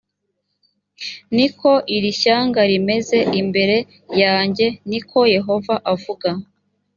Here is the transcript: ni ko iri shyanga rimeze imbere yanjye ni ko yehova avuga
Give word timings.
ni 1.35 1.47
ko 1.59 1.71
iri 1.95 2.11
shyanga 2.21 2.61
rimeze 2.71 3.17
imbere 3.41 3.75
yanjye 4.21 4.65
ni 4.89 4.99
ko 5.09 5.19
yehova 5.35 5.75
avuga 5.93 6.29